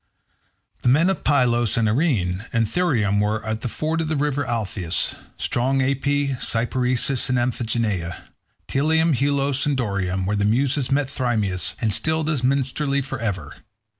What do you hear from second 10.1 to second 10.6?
where the